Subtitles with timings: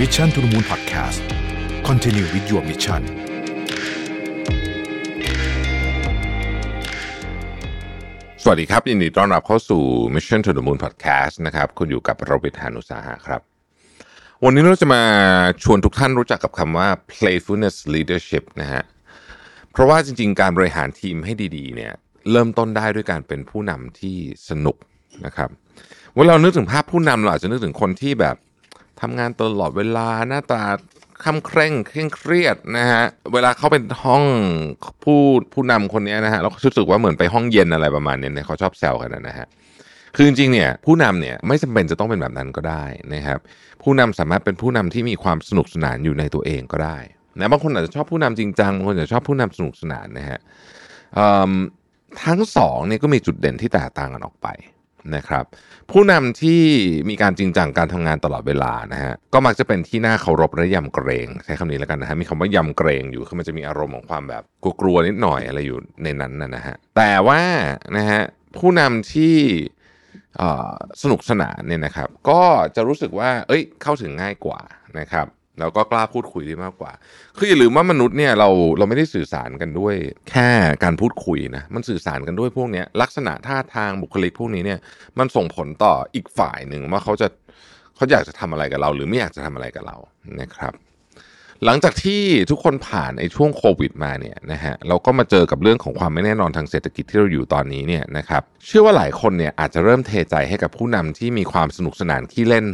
[0.00, 1.20] Mission to the Moon Podcast
[1.88, 3.02] Continue with your mission
[8.42, 9.82] สวัสดีครับ ยินดีต้อนรับเข้าสู่
[10.14, 13.40] Mission to the Moon Podcast นะครับ คุณอยู่กับโรบิทานุสาหะครับ
[14.44, 15.02] วันนี้เราจะมา
[15.62, 18.82] ชวนทุกท่านรู้จักกับคำว่า playfulness leadership นะฮะ
[19.70, 21.92] เพราะว่าจริง ๆ การบริหารทีมให้ดีๆเนี่ย
[22.30, 24.16] เริ่มต้นได้ด้วยการเป็นผู้นำที่
[24.48, 24.76] สนุก
[25.26, 25.50] นะครับ
[26.16, 28.36] เวลาเรานึกถึงภาพผู้นำเราอาจจะนึกถึงคนที่แบบ
[29.04, 30.62] ทำงานตลอดเวลาหน้าตา
[31.24, 34.24] คำเคร่งเคร่งเครียดนะฮะเวลาเขาเป็นห้อง
[35.04, 35.20] ผู้
[35.52, 39.46] ผู้นำคนนี้นะฮะเราก็รู้สึกว่าเหมือนไปห้องเย็นอะไรประมาณนี้เนี่ยเขาชอบแซวกันนะฮะ
[40.16, 43.38] คือจริงๆเนี่ยผู้นำเนี่ยไม่จำเป็นจะต้องเป็นแบบนั้นก็ได้นะครับ
[43.82, 46.98] ผู้นำสามารถเป็นผู้นำที่มีความสนุกสนานอยู่ในตัวเองก็ได้
[47.38, 50.38] นะบางคนอาจจะชอบผู้นำจริงจังบางคนอาจจะชอบผู้นำสนุกสนานนะฮะ
[52.24, 54.48] ทั้งสองเนี่ยก็มีจุดเด่นที่แตกต่างกันออกไป
[55.16, 55.44] นะครับ
[55.90, 56.62] ผู้นำที่
[57.08, 64.42] มีการจริงจังการทำงานตลอดเวลานะฮะก็มักจะเป็นที่น่าเคารพและยำเกรงใช้คำนี้แล้วกันนะฮะมีคำว่ายำเกรงอยู่คือมันจะมีอารมณ์ของความแบบ
[64.80, 67.42] กลัวๆนิดหน่อยอะไรอยู่ในนั้นนะนะฮะแต่ว่า
[67.96, 68.20] นะฮะ
[68.58, 69.36] ผู้นำที่
[71.02, 72.42] สนุกสนานเนี่ยนะครับ ก็
[72.76, 74.60] จะรู้สึกว่า เอ้ยเข้าถึงง่ายกว่า
[74.98, 75.26] นะครับ
[75.58, 76.92] แล้วก็กล้าพูดคุยได้มากกว่า
[77.36, 79.94] คืออย่าลืมว่ามนุษย์เนี่ยเราเราไม่ได้สื่อสารกันด้วย
[80.30, 80.50] แค่
[80.84, 84.78] การพูดคุยนะ มันสื่อสารกันด้วยพวกนี้ลักษณะท่าทางบุคลิกพวกนี้เนี่ย
[85.18, 87.28] มันส่งผลต่ออีกฝ่ายหนึ่งว่าเขาจะ
[87.96, 89.96] เขาอยากจะทำอะไรกับเรา หรือไม่อยากจะทำอะไรกับเรา
[90.40, 90.74] นะครับ
[91.64, 102.66] หลังจากที่ทุกคนผ่านไอ้ช่วงโควิดมาเนี่ยนะฮะเราก็มาเจอกับเรื่องของความไม่แน่นอนทางเศรษฐกิจที่เราอยู่ตอนนี้เนี่ยนะครับ เชื่อว่าหลายคนเนี่ยอาจจะเริ่มเทใจให้กับผู้นำที่มีความสนุกสนานขี้เล่น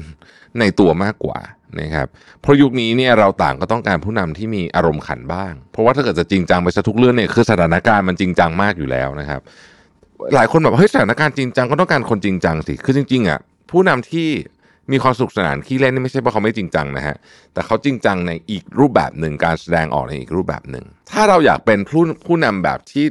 [0.58, 1.38] ในตัวมากกว่า
[1.80, 2.06] นะครับ
[2.42, 9.40] เพราะยุคนี้เนี่ยเราต่างก็ต้องการผู้นำที่มีอารมณ์ขันบ้าง เพราะว่าถ้าเกิดจะจริงจังไปซะทุกเรื่องเนี่ยคือสถานการณ์มันจริงจังมากอยู่แล้วนะครับ
[10.34, 13.40] หลายคนแบบเฮ้ยสถานการณ์จริงจังก็ต้องการคนจริงจังสิคือจริงๆอะ
[13.70, 14.28] ผู้นำที่
[14.92, 17.16] มีความสนุกสนานขี้เล่นนี่ไม่ใช่เพราะเขาไม่จริงจังนะฮะ
[17.52, 23.06] แต่เขาจริงจังในอีกรูปแบบหนึ่งการแสดงออกในอีกรูปแบบหนึ่ง ถ้าเราอยากเป็นผู้ผู้นำแบบที่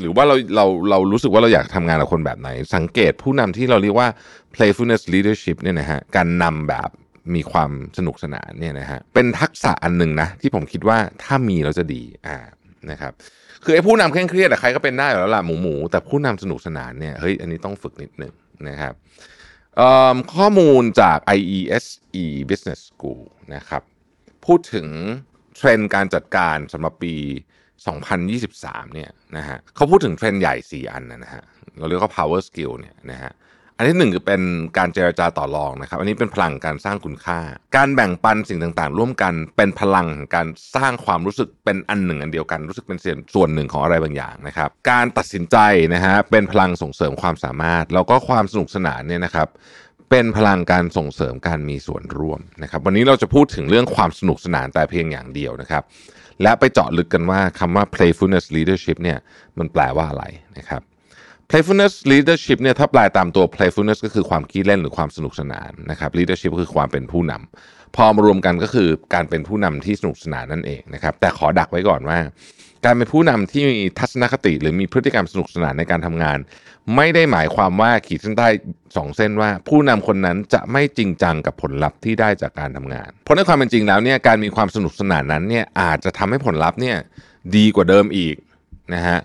[0.00, 4.08] หรือว่าเราเราเรารู้สึกว่าเราอยากทำงานกับคนแบบไหน สังเกตผู้นำที่เราเรียกว่า
[4.54, 6.88] playfulness leadership เนี่ยนะฮะ การนำแบบ
[7.36, 12.36] มีความสนุกสนานเนี่ยนะฮะเป็นทักษะอันหนึ่งนะที่ผมคิดว่าถ้ามีเราจะดีอ่า
[12.90, 13.12] นะครับ
[13.64, 18.34] คือไอ้ผู้นำเคร่งเครียดอะใครก็เป็นได้แล้วล่ะหมูหมูแต่ผู้นำสนุกสนานเนี่ยเฮ้ยอันนี้ต้องฝึกนิดหนึ่ง
[18.68, 18.94] นะครับ
[20.34, 23.22] ข้อมูลจาก IESE Business School
[23.54, 23.82] นะครับ
[24.46, 24.86] พูดถึง
[25.56, 27.14] เทรนด์การจัดการสำหรับปี
[28.04, 31.44] 2023 เนี่ยนะฮะเขาพูดถึงเทรนด์ใหญ่ 4 อันนะฮะ
[31.78, 33.32] เราเรียกว่า power skill เนี่ยนะฮะ
[33.80, 34.42] อันที่หนึ่งคือเป็น
[34.78, 37.40] การเจรจาต่อรองนะครับ อันนี้เป็นพลังการสร้างคุณค่า
[37.76, 40.46] การแบ่งปันสิ่งต่างๆ ร่วมกันเป็นพลังการ
[40.76, 42.98] สร้างความรู้สึกเป็นอันหนึ่ง อันเดียวกันรู้สึกเป็น
[43.34, 45.56] ส่วนหนึ่งของอะไรบางอย่างนะครับ การตัดสินใจ
[45.94, 49.48] นะฮะเป็นพลังส่งเสริมความสามารถ แล้วก็ความสนุกสนานเนี่ยนะครับ
[50.10, 55.82] เป็นพลังการส่งเสริมการมีส่วนร่วมนะครับ วันนี้เราจะพูดถึงเรื่องความสนุกสนานแต่เพียงอย่างเดียวนะครับ
[56.42, 59.18] และไปเจาะลึกกันว่าคำว่า playfulness leadership เนี่ย
[59.58, 60.24] มันแปลว่าอะไร
[60.58, 60.82] นะครับ
[61.50, 72.18] playfulness leadership เนี่ยถ้าแปลตามตัว playfulness ก็คือความขี้เล่นหรือความสนุกสนานนะครับ leadership ก็คือความเป็นผู้นำพอมารวมกันก็คือการเป็นผู้นำที่สนุกสนานนั่นเองนะครับ แต่ขอดักไว้ก่อนว่า
[72.84, 76.38] การเป็นผู้นำที่มีทัศนคติ หรือมีพฤติกรรมสนุกสนานในการทำงาน
[76.96, 78.48] ไม่ได้หมายความว่าขีดเส้นใต้
[78.96, 86.96] สองเส้นว่า ผู้นำคนนั้นจะไม่จริงจังกับผลลัพธ์ที่ได้จากการทำงาน เพราะในความเป็นจริงแล้วเนี่ยการมีความสนุกสนานนั้นเนี่ยอาจจะทำให้ผลลัพธ์เนี่ย
[87.56, 88.36] ดีกว่าเดิมอีก
[88.94, 89.18] นะฮะ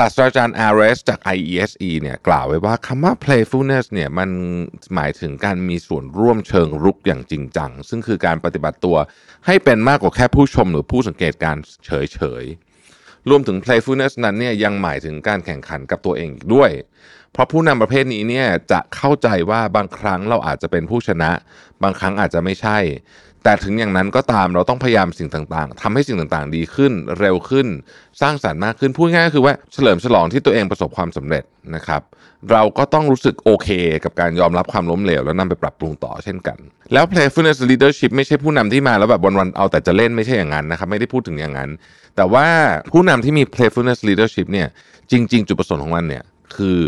[0.00, 4.30] ศาสตราจารย์อาร์เรสจาก IESE เนี่ยกล่าวไว้ว่าคำว่า playfulness เนี่ยมัน
[4.94, 8.96] หมายถึงการมีส่วนร่วมเชิงรุกอย่างจริงจัง ซึ่งคือการปฏิบัติตัว
[9.46, 16.70] ให้เป็นมากกว่าแค่ผู้ชมหรือผู้สังเกตการเฉยๆ รวมถึง playfulness นั้นเนี่ยยังหมายถึงการแข่งขันกับตัวเองอีกด้วย
[17.32, 21.30] เพราะผู้นำประเภทนี้เนี่ยจะเข้าใจว่าบางครั้งเราอาจจะเป็นผู้ชนะ
[21.82, 22.78] บางครั้งอาจจะไม่ใช่
[23.48, 27.66] แต่ถึงอย่างนั้นก็ตามเราต้องพยายามสิ่งต่างๆทำให้สิ่งต่างๆ ดีขึ้นเร็วขึ้น
[28.20, 32.02] สร้างสรรค์มากขึ้นพูดง่ายก็คือว่าเฉลิมฉลองที่ตัวเองประสบความสำเร็จนะครับ
[32.50, 33.68] เราก็ต้องรู้สึกโอเค
[34.04, 36.58] กับการยอมรับความล้มเหลว แล้วนำไปปรับปรุงต่อเช่นกัน
[36.92, 41.70] แล้ว playfulness leadership ไม่ใช่ผู้นำที่มาแล้วแบบวันๆเอาแต่จะเล่นไม่ใช่อย่างนั้นนะครับไม่ได้พูดถึงอย่างนั้น
[42.16, 42.46] แต่ว่า
[42.92, 44.68] ผู้นำที่มี playfulness leadership เนี่ย
[45.10, 46.24] จริง ๆ จุดประสงค์ของมันเนี่ย
[46.56, 46.78] คือ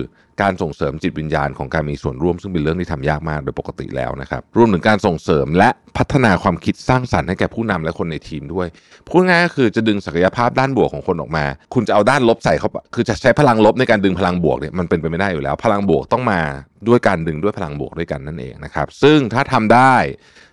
[0.43, 5.69] การส่งเสริมจิตวิญญาณของการมีส่วนร่วมซึ่งเป็นเรื่องที่ทำยากมากโดยปกติแล้วนะครับรวมถึงการส่งเสริมและ
[5.99, 8.67] พัฒนาความคิดสร้างสรรค์ให้แก่ผู้นำและคนในทีมด้วย
[9.08, 11.44] พูดง่ายก็คือจะดึงศักยภาพด้านบวกของคนออกมา
[11.75, 16.40] คุณจะเอาด้านลบใส่เขาคือจะใช้พลังลบในการดึงพลังบวกเนี่ยมันเป็นไปไม่ได้อยู่แล้ว พลังบวกต้องมา
[16.88, 19.94] ด้วยการดึงด้วยพลังบวกด้วยกันนั่นเองนะครับ ซึ่งถ้าทำได้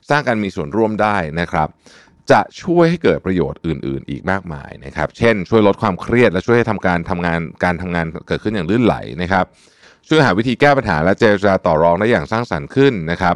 [0.10, 1.70] สร้างการมีส่วนร่วมได้นะครับ
[2.32, 9.46] จะช่วยให้เกิดประโยชน์อื่น ๆ อีกมากมายนะครับ เช่น ช่วยลดความเครียดและช่วยให้ทำการทำงานการทำงานเกิดขึ้นอย่างลื่นไหลนะครับ
[10.08, 13.36] ช่วยหาวิธีแก้ปัญหาและเจรจาต่อรองได้อย่างสร้างสรรค์ขึ้นนะครับ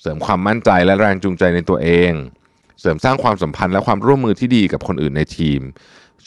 [0.00, 2.12] เสริมความมั่นใจและแรงจูงใจในตัวเอง
[2.80, 5.60] เสริมสร้างความสัมพันธ์และความร่วมมือที่ดีกับคนอื่นในทีม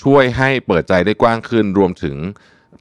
[0.01, 2.15] ช่วยให้เปิดใจได้กว้างขึ้น รวมถึง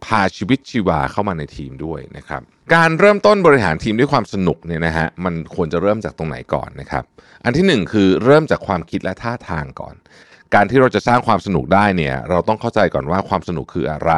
[0.05, 2.43] พาชีวิตชีวาเข้ามาในทีมด้วยนะครับ
[2.75, 7.05] การเริ่มต้นบริหารทีมด้วยความสนุกเนี่ยนะฮะมันควรจะเริ่มจากตรงไหนก่อนนะครับ
[7.45, 9.95] อันที่หนึ่งคือเริ่มจากความคิดและท่าทางก่อน
[10.55, 14.13] การที่เราจะสร้างความสนุกได้เนี่ยเราต้องเข้าใจก่อนว่าความสนุกคืออะไร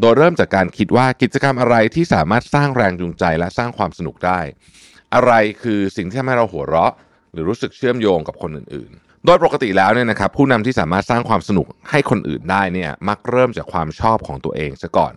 [0.00, 4.40] โดยเริ่มจากการคิดว่ากิจกรรมอะไรที่สามารถสร้างแรงจูงใจและสร้างความสนุกได้
[5.14, 5.32] อะไร
[5.62, 6.92] คือสิ่งที่ทำให้เราหัวเราะ
[7.32, 15.12] หรือรู้สึกเชื่อมโยงกับคนอื่นๆ โดยปกติแล้วเนี่ยนะครับผู้นำที่สามารถสร้างความสนุกให้คนอื่นได้เนี่ยมักเริ่มจากความชอบของตัวเองซะก่อน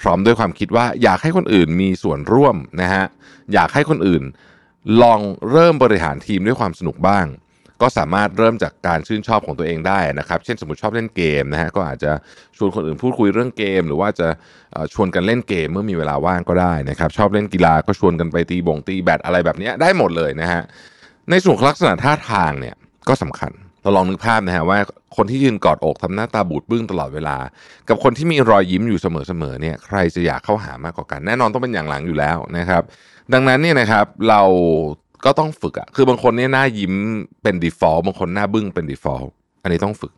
[0.00, 3.04] พร้อมด้วยความคิดว่าอยากให้คนอื่นมีส่วนร่วมนะฮะ
[3.52, 4.22] อยากให้คนอื่น
[5.02, 7.26] ลองเริ่มบริหารทีมด้วยความสนุกบ้าง
[7.82, 12.12] ก็สามารถเริ่มจากการชื่นชอบของตัวเองได้นะครับ เช่นสมมติชอบเล่นเกมนะฮะก็อาจจะ
[12.56, 14.28] ชวนคนอื่นพูดคุยเรื่องเกม หรือว่าจะ
[14.94, 20.62] ชวนกันเล่นเกมเมื่อมีเวลาว่างก็ได้นะครับ ชอบเล่นกีฬาก็ชวนกันไปตีบงตีแบดอะไรแบบนี้ได้หมดเลยนะฮะ
[21.30, 22.74] ในส่วนลักษณะท่าทางเนี่ย
[23.08, 24.78] ก็สำคัญเราลองนึกภาพนะฮะว่า
[25.16, 27.36] คนที่ยืนกอดอกทำหน้าตาบูดบึ้งตลอดเวลา
[27.88, 32.82] กับคนที่มีรอยยิ้มอยู่เสมอๆเนี่ยใครจะอยากเข้าหามากกว่ากัน แน่นอนต้องเป็นอย่างหลังอยู่แล้วนะครับ
[33.32, 34.42] ดังนั้นเนี่ยนะครับเรา
[35.24, 36.94] ก็ต้องฝึกอะคือบางคนเนี่ยหน้ายิ้ม
[37.42, 39.28] เป็น default บางคนหน้าบึ้งเป็น default
[39.62, 40.12] อันนี้ต้องฝึก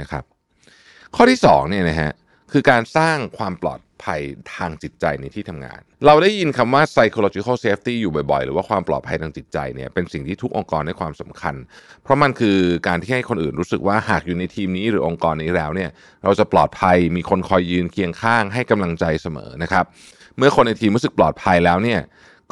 [0.00, 0.24] นะครับ
[1.16, 2.12] ข้อที่สองเนี่ยนะฮะ
[2.52, 4.20] คือการสร้างความปลอดภัย
[4.54, 11.54] ทางจิตใจในที่ทำงาน เราได้ยินคำว่า psychological safety อยู่บ่อยๆ หรือว่าความปลอดภัยทางจิตใจเนี่ยเป็นสิ่งที่ทุกองค์กรให้ความสำคัญ
[12.02, 12.58] เพราะมันคือ
[12.88, 15.90] การที่ให้คนอื่นรู้สึกว่าหากอยู่ในทีมนี้หรือองค์กรนี้แล้วเนี่ย
[16.24, 19.84] เราจะปลอดภัยมีคนคอยยืนเคียงข้างให้กำลังใจเสมอนะครับ
[20.36, 22.00] เมื่อคนในทีมรู้สึกปลอดภัยแล้วเนี่ย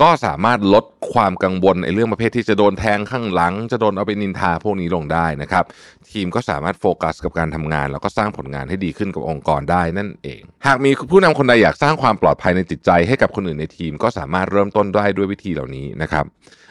[0.01, 5.65] ก็สามารถลดความกังวลในเรื่องประเภทที่จะโดนแทงข้างหลัง จะโดนเอาไปนินทาพวกนี้ลงได้นะครับ
[6.11, 16.25] ทีมก็สามารถโฟกัสกับการทำงาน แล้วก็สร้างผลงานให้ดีขึ้นกับองค์กรได้นั่นเอง หากมีผู้นำคนใดอยากสร้างความปลอดภัยในจิตใจให้กับคนอื่นในทีม ก็สามารถเริ่มต้นได้ด้วยวิธีเหล่านี้นะครับ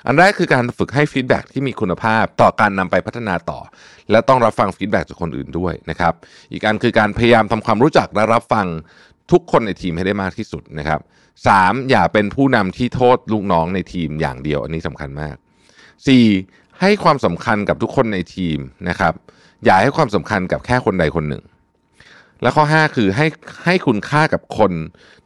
[0.06, 3.60] อันแรกคือการฝึกให้ feedback ที่มีคุณภาพต่อการนำไปพัฒนาต่อ
[4.12, 6.14] และต้องรับฟัง feedback จากคนอื่นด้วยนะครับ
[6.52, 8.68] อีกอันคือการพยายามทำความรู้จักและรับฟัง
[9.32, 11.00] ทุกคนในทีมให้ได้มากที่สุดนะครับ
[11.48, 15.36] สามอย่าเป็นผู้นำที่โทษลูกน้องในทีมอย่างเดียว อันนี้สำคัญมาก
[16.08, 16.26] สี่
[16.82, 18.58] ให้ความสำคัญกับทุกคนในทีม
[18.90, 19.14] นะครับ
[19.66, 21.44] อย่าให้ความสำคัญกับแค่คนใดคนหนึ่ง
[22.42, 23.28] และข้อ 5 คือให้
[23.66, 24.72] ให้คุณค่ากับคน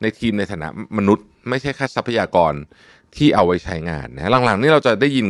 [0.02, 0.68] ในทีมในฐานะ
[0.98, 2.54] มนุษย์ ไม่ใช่แค่ทรัพยากร
[3.16, 5.28] ที่เอาไว้ใช้งานนะหลังๆนี่เราจะได้ยิน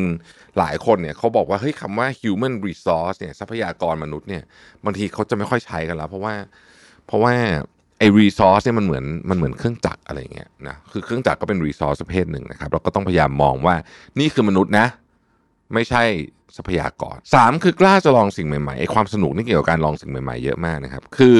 [0.57, 4.43] หลายคนเนี่ยเขาบอกว่าเฮ้ยคำว่า human resource เนี่ยทรัพยากรมนุษย์เนี่ย
[4.85, 6.35] บางทีเขาจะไม่ค่อยใช้กันแล้ว เพราะว่า
[7.07, 7.33] เพราะว่า
[7.99, 13.75] ไอ้ resource เนี่ยมันเหมือนมันเหมือนเครื่องจักรอะไรเงี้ยนะคือเครื่องจักรก็เป็น resource ประเภทหนึ่งนะครับเราก็ต้องพยายามมองว่า
[14.19, 14.87] นี่คือมนุษย์นะ
[15.73, 16.03] ไม่ใช่
[16.57, 21.35] ทรัพยากรสามคือกล้าจะลองสิ่งใหม่ๆไอ้ความสนุกนี่เกี่ยวกับการลองสิ่งใหม่ๆเยอะมากนะครับคือ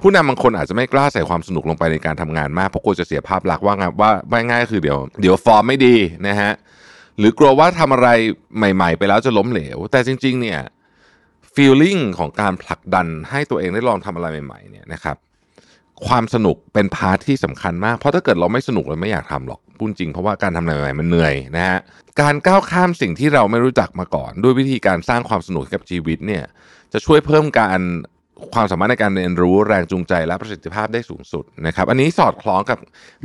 [0.00, 5.96] ผู้นำบางคนอาจจะไม่กล้าใส่ความสนุกลงไปในการทำงานมากเพราะกลัวจะเสียภาพลักษณ์ว่าว่าว่าง่ายก็คือเดี๋ยวเดี๋ยวฟอร์มไม่ดี
[6.28, 6.52] นะฮะ
[7.18, 8.08] หรือกลัวว่าทำอะไร
[8.56, 10.60] ใหม่ ๆ ไปแล้วจะล้มเหลว แต่จริง ๆ เนี่ย
[11.54, 15.16] feeling ของการผลักดันให้ตัวเองได้ลองทำอะไรใหม่ๆเนี่ยนะครับ
[16.06, 21.78] ความสนุกเป็น part ที่สำคัญมาก เพราะถ้าเกิดเราไม่สนุกเราไม่อยากทำหรอกพูดจริงเพราะว่าการทำอะไรใหม่ๆมันเหนื่อยนะฮะ
[22.20, 26.44] การก้าวข้ามสิ่งที่เราไม่รู้จักมาก่อน ด้วยวิธีการสร้างความสนุกกับชีวิตเนี่ย
[26.92, 27.80] จะช่วยเพิ่มการ
[28.54, 32.78] ความสามารถในการเรียนรู้แรงจูงใจและประสิทธิภาพได้สูงสุดนะครับอันนี้สอดคล้องกับ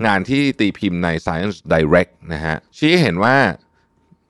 [0.05, 3.35] งานที่ตีพิมพ์ใน Science Direct นะฮะชี้เห็นว่า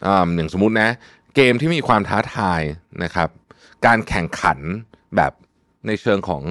[0.06, 0.90] อ่าอย่างสมมตินะ
[1.36, 2.62] เกมที่มีความท้าทาย
[3.04, 3.30] นะครับ
[3.86, 4.60] การแข่งขัน
[5.16, 5.32] แบบ
[5.88, 6.44] ในเชิงของ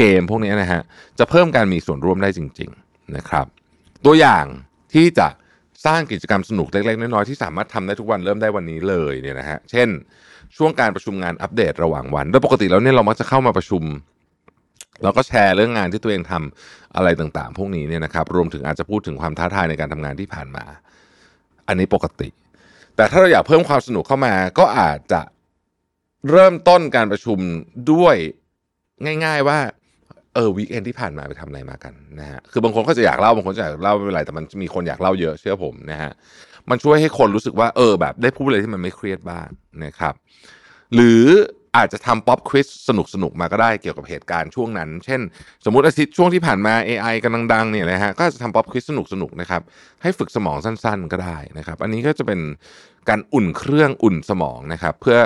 [0.00, 0.82] เกมพวกนี้นะฮะ
[1.18, 3.46] จะเพิ่มการมีส่วนร่วมได้จริง ๆนะครับ
[4.04, 4.44] ตัวอย่าง
[4.94, 5.28] ที่จะ
[5.86, 9.88] สร้างกิจกรรมสนุกเล็กๆน้อยๆที่สามารถทำได้ทุกวันเริ่มได้วันนี้เลยเนี่ยนะฮะเช่น
[10.56, 13.82] ช่วงการประชุมงานอัปเดตระหว่างวัน โดยปกติแล้วเนี่ยเรามักจะเข้ามาประชุม
[15.02, 20.64] เราก็แชร์เรื่องงานที่ตัวเองทำอะไรต่างๆ พวกนี้เนี่ยนะครับ รวมถึงอาจจะพูดถึงความท้าทายในการทำงานที่ผ่านมา
[21.68, 22.28] อันนี้ปกติ
[22.96, 25.20] แต่ถ้าเราอยากเพิ่มความสนุกเข้ามา ก็อาจจะ
[26.30, 27.38] เริ่มต้นการประชุม
[27.92, 28.16] ด้วย
[29.24, 29.58] ง่าย ๆ ว่า
[30.34, 36.10] เออ weekend ที่ผ่านมาไปทำอะไรมากันนะฮะคือบางคนก็จะอยากเล่าบางคนจะอยากเล่าไม่เป็นไรแต่มันมีคนอยากเล่าเยอะเชื่อผมนะฮะ
[36.70, 39.48] มันช่วยให้คนรู้สึกว่าเออแบบได้พูดอะไรที่มันไม่เครียดบ้าง
[39.84, 40.14] นะครับ
[40.94, 41.24] หรือ
[41.76, 45.20] อาจจะทำ pop quiz สนุกสนุกมาก็ได้เกี่ยวกับเหตุการณ์ช่วงนั้น เช่น
[45.64, 49.62] สมมติอาทิตย์ช่วงที่ผ่านมา AI กำลังดังเนี่ยนะฮะก็จะทำ pop quiz สนุกสนุกนะครับ
[50.02, 52.40] ให้ฝึกสมองสั้นๆ ก็ได้นะครับ อันนี้ก็จะเป็น
[53.08, 55.18] การอุ่นเครื่องอุ่นสมองนะครับ เพื่อ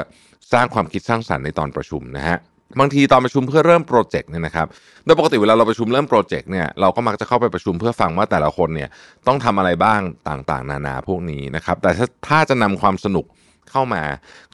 [0.53, 2.39] สร้างความคิดสร้างสรรค์ในตอนประชุมนะฮะ
[2.81, 4.67] บางทีตอนประชุมเพื่อเริ่มโปรเจกต์เนี่ยนะครับ
[5.05, 8.89] โดยปกติเวลาเราประชุมเริ่มโปรเจกต์เนี่ยเราก็มักจะเข้าไปประชุมเพื่อฟังว่าแต่ละคนเนี่ย
[9.27, 13.27] ต้องทำอะไรบ้างต่างๆ นานาพวกนี้นะครับ แต่ถ้าถ้าจะนำความสนุก
[13.71, 14.05] เข้ามา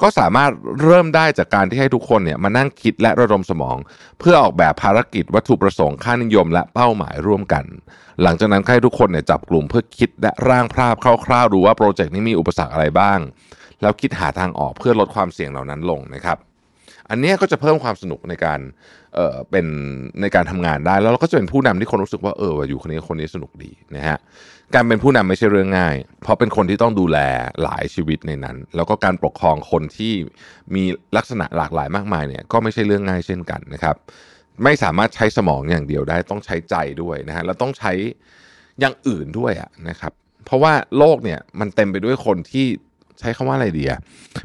[0.02, 0.50] ก็สามารถ
[0.82, 3.76] เริ่มได้จากการที่ให้ทุกคนเนี่ยมานั่งคิดและระดมสมอง
[4.18, 7.64] เพื่อออกแบบภารกิจวัตถุประสงค์ค่านิยม และเป้าหมายร่วมกัน
[8.22, 10.94] หลังจากนั้นให้ทุกคนเนี่ยจับกลุ่มเพื่อคิดและร่างภาพ
[11.26, 13.18] คร่าวๆดูว่าโปรเจกต์นี้มีอุปสรรคอะไรบ้าง
[13.80, 16.38] แล้วคิดหาทางออกเพื่อลดความเสี่ยงเหล่านั้นลงนะครับ
[17.10, 18.60] อันนี้ก็จะเพิ่มความสนุกในการ
[19.14, 19.66] เอ่อเป็น
[20.20, 24.18] ในการทำงานได้ แล้วเราก็จะเป็นผู้นำที่คนรู้สึกว่าเอออยู่คนนี้คนนี้สนุกดีนะฮะ
[24.74, 27.18] การเป็นผู้นำไม่ใช่เรื่องง่าย เพราะเป็นคนที่ต้องดูแล
[27.62, 30.12] หลายชีวิตในนั้น แล้วก็การปกครองคนที่
[30.74, 30.84] มี
[31.16, 33.96] ลักษณะหลากหลายมากมายเนี่ยก็ไม่ใช่เรื่องง่ายเช่นกันนะครับ
[34.64, 37.92] ไม่สามารถใช้สมองอย่างเดียวได้ต้องใช้ใจด้วยนะฮะแล้วต้องใช้
[38.80, 40.12] อย่างอื่นด้วยนะครับ
[40.44, 42.66] เพราะว่าโลกเนี่ยมันเต็มไปด้วยคนที่
[43.20, 44.00] ใช้คำว่าอะไรดีอะ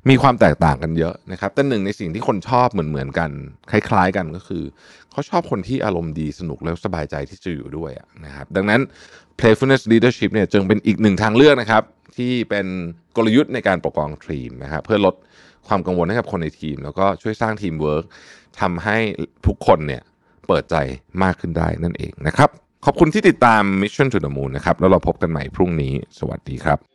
[0.09, 3.31] มีความแตกต่างกันเยอะนะครับ แต่หนึ่งในสิ่งที่คนชอบเหมือนเหมือนๆกัน
[3.71, 4.63] คล้ายๆกันก็คือ
[5.11, 7.91] เขาชอบคนที่อารมณ์ดีสนุกแล้วสบายใจที่จะอยู่ด้วย
[8.25, 8.81] นะครับ ดังนั้น
[9.39, 11.83] playfulness leadership เนี่ยจึงเป็นอีกหนึ่งทางเลือกนะครับ
[12.17, 12.65] ที่เป็น
[13.15, 15.15] กลยุทธ์ในการปกครองทีมนะครับเพื่อลด
[15.67, 18.05] ความกังวลให้กับคนในทีม แล้วก็ช่วยสร้างทีมเวิร์ก
[18.61, 18.97] ทำให้
[19.47, 20.03] ทุกคนเนี่ย
[20.47, 20.75] เปิดใจ
[21.23, 22.49] มากขึ้นได้นั่นเองนะครับ
[22.85, 26.94] ขอบคุณที่ติดตาม Mission to the Moon นะครับ แล้วเราพบกันใหม่พรุ่งนี้ สวัสดีครับ